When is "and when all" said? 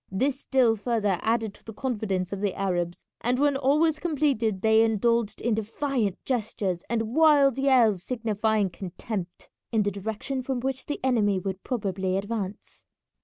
3.21-3.77